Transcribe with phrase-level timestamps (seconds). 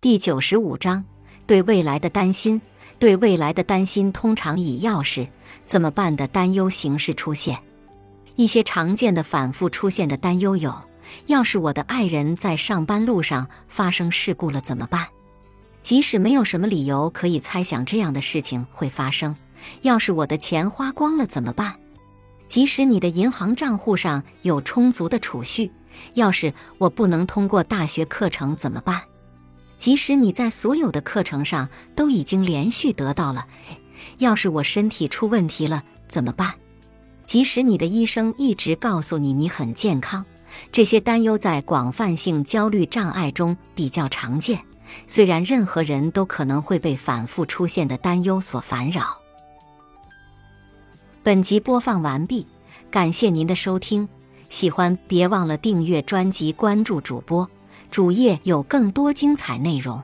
[0.00, 1.04] 第九十五章
[1.44, 2.62] 对未来的担心。
[3.00, 5.26] 对未来的担心通常以“要是
[5.66, 7.58] 怎么办”的担忧形式出现。
[8.36, 10.72] 一些常见的、反复出现的担忧有：
[11.26, 15.04] 要是我的爱人在上班路上发生事故了怎么办？
[15.82, 19.34] 即使没有什么理由可以猜想这样的事情会发生，
[19.82, 21.74] 要是我的钱花光了怎么办？
[22.46, 25.72] 即使你的银行账户上有充足的储蓄，
[26.14, 29.02] 要是我不能通过大学课程怎么办？
[29.78, 33.46] 即使你在所有的课程上都已经连续得到了，
[34.18, 36.52] 要是我身体出问题了怎么办？
[37.24, 40.24] 即使你的医生一直告诉你你很健康，
[40.72, 44.58] 这些担忧在广泛性焦虑障碍中比较常见。
[45.06, 49.18] 虽然任何人都可能会被反复出现的担忧所烦扰。
[51.22, 52.46] 本集播放完毕，
[52.90, 54.08] 感谢您的收听。
[54.48, 57.46] 喜欢别忘了订阅专辑，关注主播。
[57.90, 60.02] 主页有更多精彩内容。